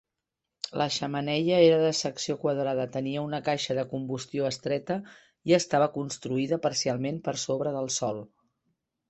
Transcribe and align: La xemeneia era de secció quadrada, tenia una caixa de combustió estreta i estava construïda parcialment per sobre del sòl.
La 0.81 0.85
xemeneia 0.93 1.59
era 1.65 1.75
de 1.83 1.91
secció 1.99 2.35
quadrada, 2.45 2.85
tenia 2.95 3.25
una 3.25 3.41
caixa 3.49 3.77
de 3.81 3.83
combustió 3.93 4.49
estreta 4.53 4.99
i 5.53 5.55
estava 5.59 5.91
construïda 6.01 6.61
parcialment 6.67 7.23
per 7.31 7.37
sobre 7.45 7.77
del 7.79 7.95
sòl. 8.01 8.25